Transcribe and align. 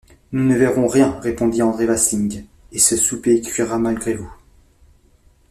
Nous 0.31 0.43
ne 0.47 0.55
verrons 0.55 0.87
rien, 0.87 1.19
répondit 1.19 1.61
André 1.61 1.85
Vasling, 1.85 2.47
et 2.71 2.79
ce 2.79 2.97
souper 2.97 3.39
cuira 3.39 3.77
malgré 3.77 4.15
vous! 4.15 4.33